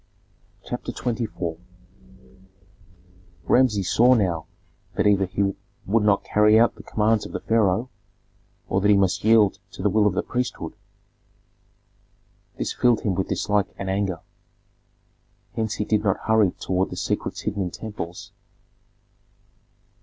CHAPTER 0.65 0.91
XXIV 0.91 1.59
Rameses 3.43 3.87
saw 3.93 4.15
now 4.15 4.47
that 4.95 5.05
either 5.05 5.27
he 5.27 5.53
would 5.85 6.01
not 6.01 6.23
carry 6.23 6.59
out 6.59 6.73
the 6.73 6.81
commands 6.81 7.23
of 7.27 7.33
the 7.33 7.39
pharaoh 7.39 7.87
or 8.67 8.81
that 8.81 8.89
he 8.89 8.97
must 8.97 9.23
yield 9.23 9.59
to 9.73 9.83
the 9.83 9.91
will 9.91 10.07
of 10.07 10.15
the 10.15 10.23
priesthood; 10.23 10.73
this 12.57 12.73
filled 12.73 13.01
him 13.01 13.13
with 13.13 13.27
dislike 13.29 13.75
and 13.77 13.91
anger. 13.91 14.21
Hence 15.55 15.75
he 15.75 15.85
did 15.85 16.03
not 16.03 16.17
hurry 16.21 16.49
toward 16.59 16.89
the 16.89 16.95
secrets 16.97 17.41
hidden 17.41 17.61
in 17.61 17.69
temples. 17.69 18.31